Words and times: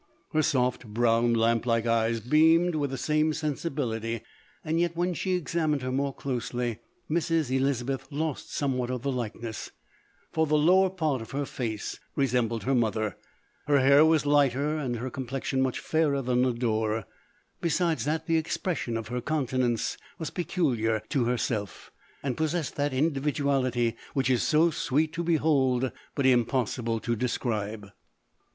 Her 0.33 0.41
soft, 0.41 0.87
brown, 0.87 1.35
lamp 1.35 1.67
like 1.67 1.85
eyes, 1.85 2.21
beamed 2.21 2.73
with 2.73 2.89
272 2.89 2.89
LODORE. 2.89 2.89
the 2.89 2.97
same 2.97 3.33
sensibility. 3.33 4.21
Yet 4.65 4.95
when 4.97 5.13
she 5.13 5.33
examined 5.35 5.83
her 5.83 5.91
more 5.91 6.11
closely, 6.11 6.79
Mrs 7.07 7.51
Elizabeth 7.55 8.07
lost 8.09 8.51
somewhat 8.51 8.89
of 8.89 9.03
the 9.03 9.11
likeness; 9.11 9.69
for 10.31 10.47
the 10.47 10.57
lower 10.57 10.89
part 10.89 11.21
of 11.21 11.29
her 11.33 11.45
face 11.45 11.99
resembled 12.15 12.63
her 12.63 12.73
mother: 12.73 13.15
her 13.67 13.77
hair 13.79 14.03
was 14.03 14.25
lighter 14.25 14.75
and 14.75 14.95
her 14.95 15.11
complexion 15.11 15.61
much 15.61 15.77
fairer 15.79 16.23
than 16.23 16.41
Lodore; 16.41 17.05
be 17.61 17.69
sides 17.69 18.03
that 18.05 18.25
the 18.25 18.37
expression 18.37 18.97
of 18.97 19.09
her 19.09 19.21
countenance 19.21 19.99
was 20.17 20.31
peculiar 20.31 21.03
to 21.09 21.25
herself, 21.25 21.91
and 22.23 22.35
possessed 22.37 22.75
that 22.75 22.91
indi 22.91 23.19
viduality 23.19 23.93
which 24.15 24.31
is 24.31 24.41
so 24.41 24.71
sweet 24.71 25.13
to 25.13 25.21
behold, 25.23 25.91
but 26.15 26.25
im 26.25 26.43
possible 26.45 26.99
to 26.99 27.15
describe. 27.15 27.89